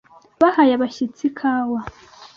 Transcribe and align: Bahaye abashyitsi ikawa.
Bahaye 0.41 0.71
abashyitsi 0.75 1.23
ikawa. 1.29 1.79